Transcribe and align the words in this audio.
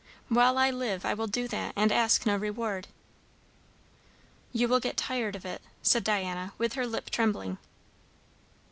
While 0.29 0.57
I 0.57 0.71
live 0.71 1.05
I 1.05 1.13
will 1.13 1.27
do 1.27 1.47
that, 1.49 1.73
and 1.75 1.91
ask 1.91 2.25
no 2.25 2.35
reward." 2.35 2.87
"You 4.51 4.67
will 4.67 4.79
get 4.79 4.97
tired 4.97 5.35
of 5.35 5.45
it," 5.45 5.61
said 5.83 6.03
Diana, 6.03 6.53
with 6.57 6.73
her 6.73 6.87
lip 6.87 7.11
trembling. 7.11 7.59